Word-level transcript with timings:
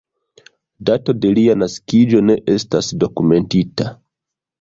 Dato 0.89 1.13
de 1.25 1.29
lia 1.39 1.55
naskiĝo 1.63 2.21
ne 2.31 2.37
estas 2.55 2.89
dokumentita. 3.05 3.87